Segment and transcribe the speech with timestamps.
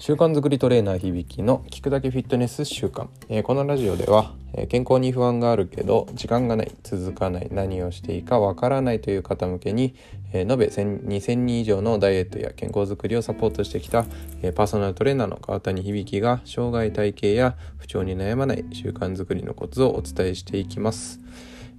[0.00, 9.96] 習慣づくりトレーナー響の聞くだけフィットネス習慣、えー、このラジオでは、えー、健康に不安があるけど時間がない続かない何をしていいかわからないという方向けに、
[10.32, 14.06] えー、延べ2000人以上のダイエットや健康づくりをサポートしてきた、
[14.40, 21.18] えパーソナルトレーナーの川谷響が障害体型や不調に悩まない習慣づくりのコツをお伝えしていきます。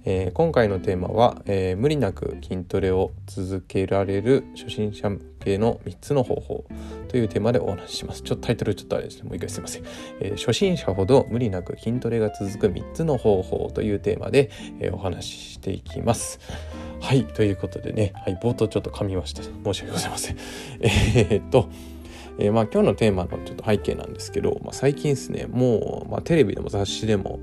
[0.04, 6.64] えー、今回のテーマは、えー、無理なく筋トレを続けられる初心者向けの3つの方法
[7.08, 8.22] というテーマでお話しします。
[8.22, 9.24] ちょっとタイトルちょっとあれですね。
[9.24, 9.82] もう一回すいません。
[10.20, 16.40] えー、初心者ほど無理なく筋トレが続く3つの方法というテーマで、えお話ししていきます。
[17.00, 17.26] はい。
[17.26, 19.42] ということでね、はい、冒頭ちょっと噛みました。
[19.42, 20.36] 申し訳ございません。
[20.80, 21.68] えっと、
[22.38, 27.40] えー、まあ今日のテーマのちょっと背景なんですけど、まあ、最近ですねもう、まあ、テレビでも雑誌でも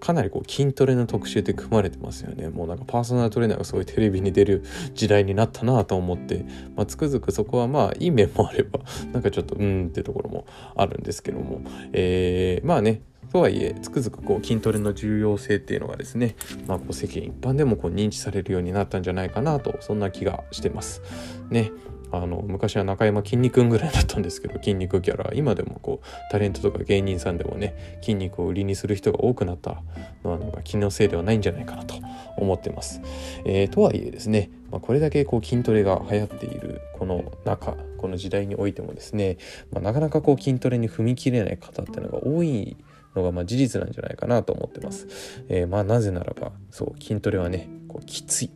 [0.00, 2.48] かなりこう筋トレの特集って組まれてますよね。
[2.48, 4.64] もうなんかパーソナルトレーナーがすごいテレビに出る
[4.94, 8.80] 時代になったなと思って、まあ、つくづくそこはまあいい面もあれば
[9.12, 11.60] なんかちょっとうんってところもあるんですけども、
[11.92, 16.34] えー、まあねとはいえつくづくこう筋トレの重要性っていうのがですね、
[16.66, 21.02] まあ、こう世間一般でもこう認知されるようになったんじゃないかなとそんな気がしてます。
[21.50, 21.70] ね
[22.12, 29.82] あの昔は中山きんに君ぐらいだったんですけど 筋肉キャラ今でもこうタレントとか芸人さんでもね筋肉を売りにする人が多くなった
[30.24, 31.94] のはなんか気のせいではないんじゃないかなと
[32.36, 33.00] 思ってます。
[33.44, 39.36] えー、とはいえですね、まあ、これだけこう筋トレが流行っているこの中この時代においてもですね、
[39.70, 42.76] まあ、なかなかこう筋トレに踏み切れない方っていうのが多い
[43.14, 45.06] のがまあ事実なんじゃないかなと思ってます。
[45.48, 48.50] えー、まあなぜならばそう筋トレはねこうきつい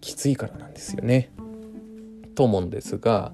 [0.00, 1.30] きついからなんですよね。
[2.40, 3.32] と思うんですが、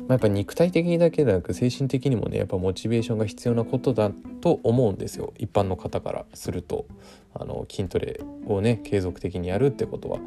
[0.00, 5.32] まあ、やっぱ肉体的にだけでなく精神的にもねやっぱモチベーションが必要なことだと思うんですよ。
[5.38, 6.86] 一般の方からすると。
[7.34, 10.18] あの筋トレをね継続的にやるってことは。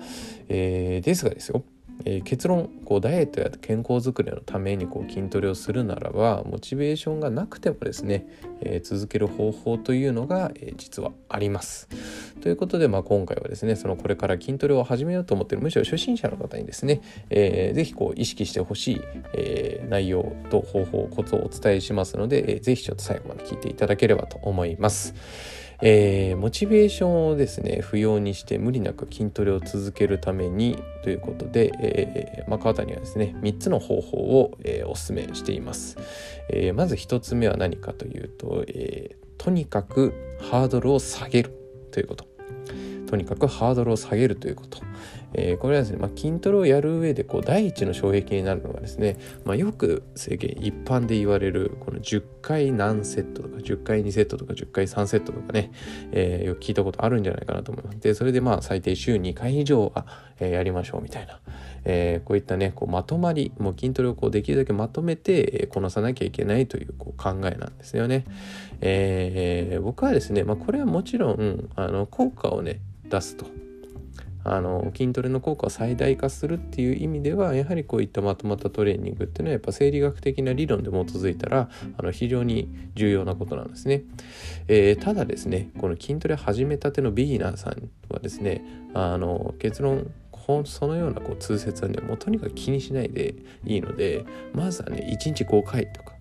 [0.48, 1.62] えー、ですがですよ。
[2.06, 8.28] えー、結論こうダイエットや健康づくりのためにこう筋トレをするならばモチベーションがなくてもですね、
[8.62, 11.88] えー、続ける方法というのが、えー、実はあります。
[12.42, 19.02] ということで、まあ、今回はですねそのこれから筋トレを始めようと思っているむしろ初心者の方にですね、えー、ぜひこう意識してほしい、
[19.34, 25.14] え、内容と方法コツをお伝えしますので、えー、ぜひちょっと最後まで聞いていただければと思います。
[25.84, 35.98] えー、モチベーションをですね不要にして無理なく筋トレを続けるためにということで、えーマカータにはですね3つの方法を、えー、お勧めしています、
[36.50, 40.14] えー、まず1つ目は何かというと、えー、とにかく
[40.52, 41.52] ハードルを下げる
[41.92, 42.32] ということ。
[43.08, 44.80] とにかくハードルを下げるということ、
[45.34, 55.72] えー、これはですね、まあ、筋トレをやる上でこう第一の障壁になるのがですね、まあ、よく世間一般で言われるこの10回何セットとか10回2セットとか10回3セットとかね、
[56.12, 58.00] えー、よく聞いたことあるんじゃないかなと思います。
[58.00, 60.06] でそれでまあ最低週2回以上は、
[60.40, 61.40] えー、やりましょうみたいな、
[61.86, 68.26] えー、こういったねこうまとまりもう筋トレをこうできるだけまとめて、こなさなきゃいけないというこう考えなんですよね。
[68.82, 73.46] えー、僕はですね、まあ、これはもちろんあの効果をね出すと。
[74.44, 84.04] あの筋トレの効果を最大化するっていう意味ではやはりこういったまとまったトレーニングっていうのはやっぱ生理学的な理論で基づいたらあの非常に重要なことなんですね、
[84.68, 88.64] えー、ただですねこの筋トレ始めたてのビギナーさんはですね
[88.94, 90.12] あの結論
[90.66, 96.14] そのようなこう通説はねもうとにかく気にしないでいいのでまずはね1日5回とか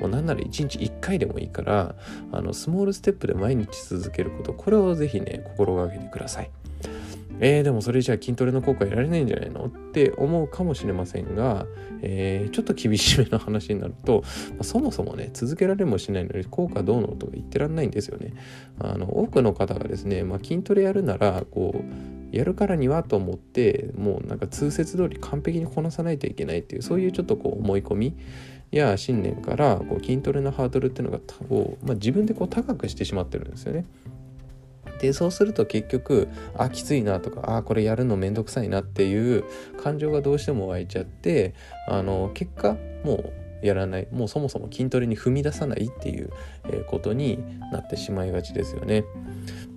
[0.00, 1.94] もうなんなら1日1回でもいいから
[2.32, 6.50] あのスモールステップで毎日続けることこれをぜひね心がけてください。
[7.40, 11.66] えー、でもそれじゃあ筋トレの効果得られないんじゃないのって思うかもしれませんが、
[12.02, 18.34] えー、ちょっと厳しめな話になると、まあ、そもそもね続けられもしないのに効果どうのとか言ってらんないんですよね。
[18.78, 28.16] あの多くの方がですね、まあ、筋トレやるならこうやるからにはと思ってもうなんか通説通り完璧にこなさないといけないっていうそういうちょっとこう思い込み
[28.70, 31.20] や信念からこう筋トレのハードルっていうのが
[31.50, 33.84] を、まあ、自分でこう高くしてしまってるんですよね。
[35.00, 39.44] でそうすると結局あきついなとかあこれやるのめんどくさいなっていう
[39.82, 41.54] 感情がどうしても湧いちゃって
[41.88, 43.32] あの結果もう
[43.62, 46.30] やらないもうそもそも筋トレに踏み出さないっていう
[46.86, 47.38] ことに
[47.72, 49.04] なってしまいがちですよね。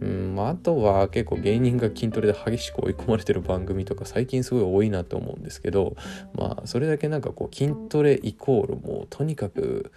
[0.02, 5.96] うんまあ、あとは結構芸人が筋トレで激しく追い込まれてる番組とか最近すごい多いなと思うんですけど
[6.34, 9.92] まあそれだけなんかこう筋トレイコールもうとにかく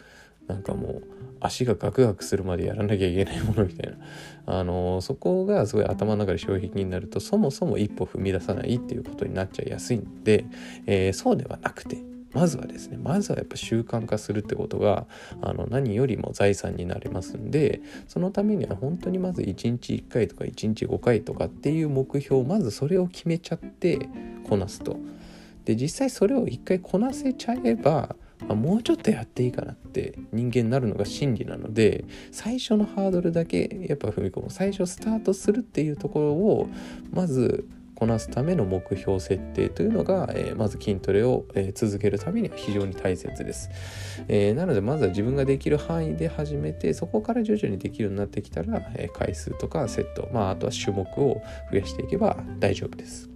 [0.47, 1.03] なんかもう
[1.41, 3.99] 足がガクガクするまでやらなきゃいけないものみたいな、
[4.61, 10.47] あのー、そこがすごい頭の中で障壁になるとそもそも一歩踏み出さないっていうことになっちゃいやすいんで、
[10.87, 11.99] えー、そうではなくて
[12.37, 15.07] まずはですねまずはやっぱ習慣化するってことが
[15.41, 24.11] あの何よりも財産になりますんでそのためには本当にまず1日1回とか1日5回とかっていう目標をまずそれを決めちゃって
[24.49, 24.99] こなすと。
[25.65, 28.15] で実際それを1回こなせちゃえば
[28.49, 34.51] あもうちょっとやっていいかなって人間になるのが真理なので最初のハードルだけやっぱ踏み込む。
[34.51, 36.69] 最初スタートするっていうところを
[37.13, 43.71] まずこなすための目標設定というのが、えー、まず筋トレを、えー、続けるためには非常に大切です、
[44.29, 51.43] えー、なのでまずは自分ができる範囲で始めてそこから徐々にできるようになってきたら、え回数とかセット、まあ、あとは種目を
[51.73, 53.31] 増やしていけば大丈夫です、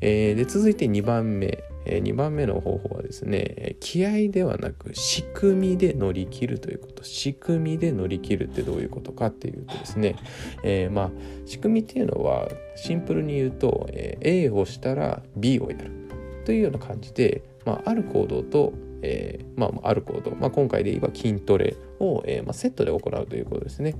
[0.00, 1.64] えで続いて2番目。
[1.86, 7.02] え2番目の方法はですね気合ではなく仕組みで乗り切るということ。
[7.04, 10.16] 仕組みで乗り切るってどういうことかっていうとですね、
[10.62, 11.10] えー、まあ
[11.46, 15.90] 仕組みっていうのはシンプルに言うと、えー、A をしたら B をやる
[16.44, 23.96] というような感じで、まあ、ある行動とえー、まあ、ある行動、まあ、今回で言えば筋トレを、えー、まあ、セットで行うということですね。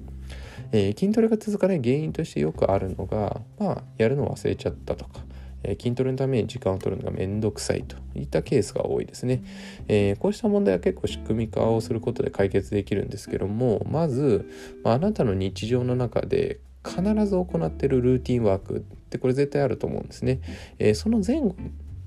[0.73, 5.25] えー、筋トレが続かない原因としてよくあるのが、まあ、やるのを忘れちゃったとか、
[5.62, 9.43] え筋トレのために時間を取るのがめんどくさいといったケースが多いですね、
[9.89, 14.51] えー、こうした問題は結構仕組み化をすることで解決できるんですけどもまず、
[14.85, 20.41] まあ、なたの日常の中で必ず行っているルーティンワークってこれ絶対あると思うんですね、
[20.79, 21.55] えー、その前後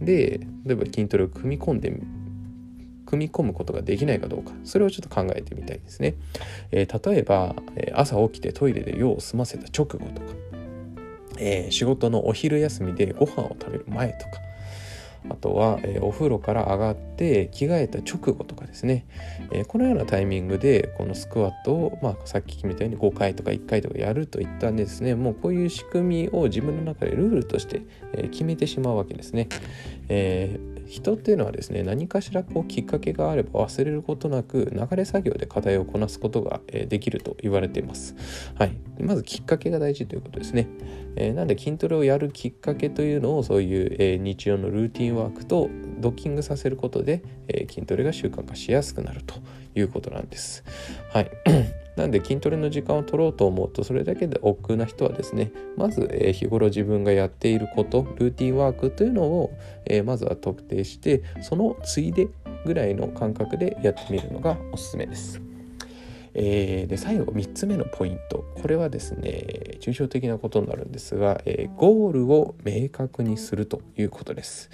[0.01, 1.91] で例えば筋トレを組み込んで
[3.05, 4.53] 組み込むことができないかどうか。
[4.63, 6.15] それをちょっと考えてみたいですね、
[6.71, 7.55] えー、例えば
[7.93, 10.52] 朝起きてトイレで用を済ませた直後とか。
[11.37, 14.41] えー、仕事のお昼休みでご飯を食べる前とか
[15.29, 19.05] あとは、えー、お風呂から上がって着替えた直後とかですね、
[19.51, 27.83] えー、このようなタイミングでこのスクワットを、まあ、さっき決めたように5回とか1回とかやるといったんですねもうこういう仕組みを自分の中でルールとして、
[28.13, 29.47] え決めてしまうわけですね。
[30.09, 38.15] えー人っていうのはですね何かしらこうきっかけがあれば忘れることなく流れ作業で課題をこなすことができると言われています。
[38.55, 40.67] はい、まずきっかけが大事ということですね。
[41.15, 45.69] えー、なんで筋トレをやるきっかけというのをそういう、えー、日常のルーティンワークと
[45.99, 49.35] ドッキングさせることで、えー、筋トレが習慣化しやすくなると
[49.73, 50.63] いうことなんです。
[51.11, 51.31] はい。
[51.95, 59.51] なんで筋トレの時間を取ろうと思うとそれだけで億劫な人はですねまず、え、日頃自分がやっていることルーティンワークというのを、
[59.85, 62.27] え、まずは特定してそのついで
[62.65, 65.52] ぐらいの感覚でやってみるのがおすすめです。
[66.35, 74.69] えー、で最後3つ目のポイントこれはですね抽象的なことになるんですが、えー、ゴールを明確にするということです、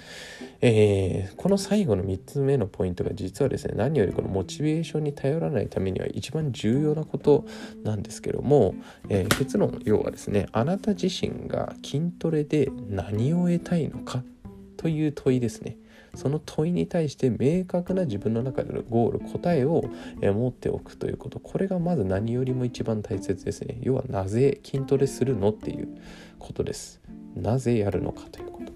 [0.60, 7.44] えー、この最後の3つ目のポイントが実はですね何よりこのモチベーションに頼らないためには一番重要なこと
[7.84, 8.74] なんですけども、
[9.08, 14.22] え結論要はですねあなた自身が筋トレで何を得たいのか
[14.76, 15.76] という問いですね。
[16.14, 19.84] その問いに対して明確な自分の中でのゴール答えを
[20.20, 21.40] 持っておくということ。
[21.40, 23.78] これがまず何よりも一番大切ですね。
[23.80, 25.88] 要はなぜ筋トレするのっていう
[26.38, 27.00] ことです。
[27.36, 28.72] なぜやるのかということ。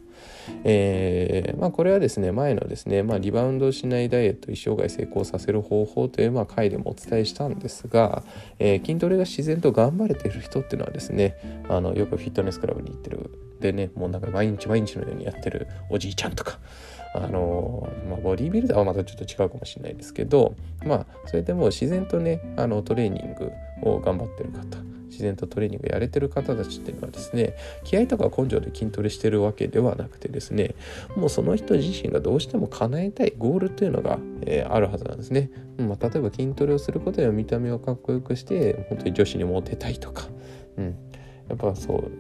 [0.65, 8.23] えー、まあ、これはですね前のですね、まあ、リバウンドしないダイエット一生涯成功させる方法という、まあ、回でもお伝えしたんですが、
[8.59, 13.31] えー、筋トレが自然と頑張れてる人っていうのはですねあのよくフィットネスクラブに行ってる
[13.61, 16.59] でねもうなんか毎日毎日のようにやってるおじいちゃんとか
[17.17, 23.53] あのまあ、ボディービルダーはまたちょっと違うかもしれないですけどまあそれでも自然とねあのトレーニング
[23.83, 24.83] を頑張ってる方
[25.15, 27.55] 自然とトレーニングやれてる方たちっていうのはですね
[27.85, 30.75] 気合とか根性で筋トレしてるわけではなくてですね。
[31.17, 40.25] もうその人自身がどうしても叶えたいゴールというのが、えー、あるはずなんですね、まあ、例えば筋トレをすることで見た目をかっこよくして本当に女子にモテたいとか、
[40.77, 40.97] うん、
[41.49, 42.11] やっぱそう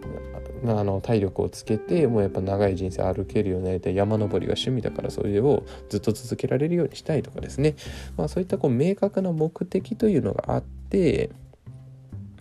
[0.66, 3.96] あの体力をつけてもうやっぱ長い人生歩けるようになりたい。
[3.96, 7.76] 山登りが趣味だからそれをずっと続けられるようにしたいとかですね、
[8.16, 11.30] まあ、そういったこう明確な目的というのがあって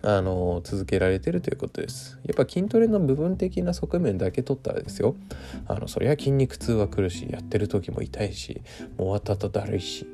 [0.06, 2.18] あの続けられてるということです。
[2.26, 5.16] やっぱ筋トレの部分的な側面だけ取ったらですよ。
[5.66, 8.60] あのそりゃ筋肉痛は来るしやってる時も痛いし
[8.98, 10.06] もう終わった後だるいし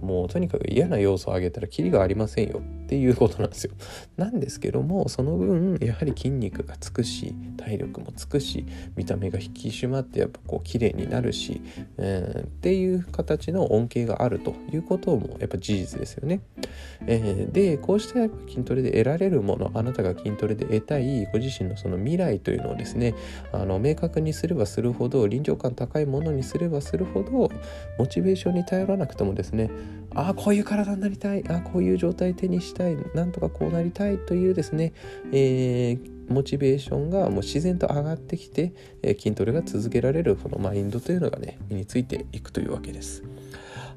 [0.00, 3.72] もうとにかく嫌な要素を上げたらキリがありませんよっていうことなんですよ。
[4.16, 11.60] なんですけどもその分やはり筋肉がつくし体力もつくし見た目が引き締まってやっぱこう綺麗になるし、
[11.98, 16.40] えー、っていう形の恩恵があるということもやっぱ事実ですよね。
[17.06, 23.14] えー、でこうした筋トレで得られるものあなたが筋トレで得たいご自身のその未来というのをですね
[23.52, 27.50] あの明確にすればするほど臨場感高いものにすればするほど
[27.98, 29.70] モチベーションに頼らなくてもですね
[30.14, 34.94] ああこういう体になりたいあこういう状態手にしたいなんとかこうなりたいというですね、
[35.30, 43.22] えー、モチベーションがもう自然と上がってきて、えー、筋トレが続けられるこのマインドというのがね身についていくというわけです。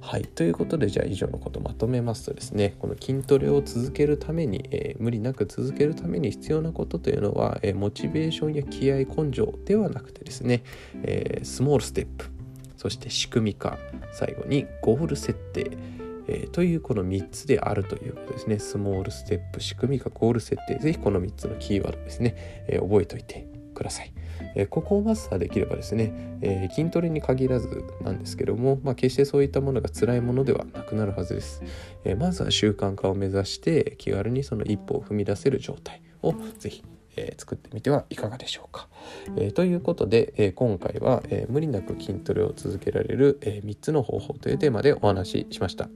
[0.01, 0.23] はい。
[0.23, 10.63] ということで、じゃあ以上のことまとめますとですね、この筋トレを続けるために、えー、無理なく続けるために必要なことというのは、えー、モチベーションや気合根性ではなくてですね、
[11.03, 12.38] え、スモールステップ
[12.79, 13.77] そして仕組み化
[14.13, 15.77] 最後にゴール設定
[16.31, 18.59] えー、というこの3つであるということですね。
[18.59, 20.75] スモールステップ、仕組み化、ゴール設定。
[20.75, 22.35] ぜひこの3つのキーワードですね、
[22.67, 24.13] えー、覚えておいてください。
[24.55, 27.67] え、ここをマスターできればですね、えー、筋トレに限らず
[28.03, 31.63] なんですけども、まあ、決してそういったものが辛いものではなくなるはずです。
[32.03, 36.83] えー、まずは習慣化を目指して気軽にその一歩を踏み出せる状態をぜひ
[37.19, 38.87] えー、作ってみてはいかがでしょうか。
[39.37, 45.89] えー、ということで、えー、今回は、え無理なく筋トレを続けられる、え3つの方法というテーマでお話ししました。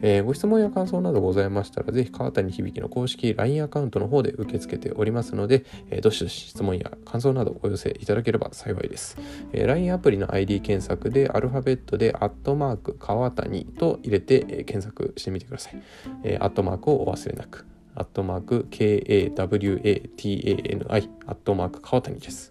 [0.00, 9.16] えご質問や感想などございましたら、ぜひ川谷響の公式 LINE アカウントの方で受け付けておりますので、えどしどし質問や感想などお寄せいただければ幸いです。
[9.52, 15.82] え LINE アプリの ID 検索でアルファベットでアットマーク川谷と入れて、え検索してみてください。
[16.24, 17.69] えアットマークをお忘れなく。
[18.00, 19.40] アットマーク KAWATANI
[21.26, 22.50] アットマーク川谷です、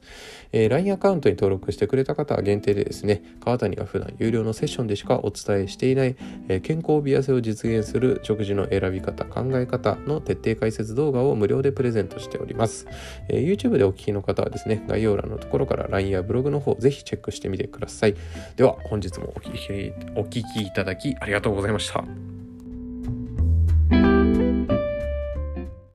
[0.51, 6.15] えー、LINE アカウントに登録してくれた方は限定でですね川谷が普段有料のセッションでしかお伝えしていない、
[6.48, 12.86] えー、健康美痩せを実現する食事の選び方考え方の徹底解説動画を無料でプレゼントしております、
[13.27, 18.15] えー、YouTube でお聞きの方はですね概要欄のところから LINE やブログの方ぜひチェックしてみてください。
[18.56, 22.38] では本日もお聞きお聞きいただきありがとうございました。